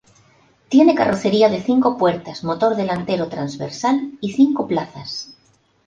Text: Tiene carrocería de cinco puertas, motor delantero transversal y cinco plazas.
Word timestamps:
Tiene 0.67 0.95
carrocería 0.95 1.47
de 1.49 1.61
cinco 1.61 1.95
puertas, 1.95 2.43
motor 2.43 2.75
delantero 2.75 3.27
transversal 3.29 4.17
y 4.19 4.31
cinco 4.31 4.65
plazas. 4.67 5.35